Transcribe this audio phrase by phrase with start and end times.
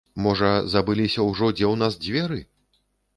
[0.25, 2.39] Можа, забыліся ўжо, дзе ў нас дзверы?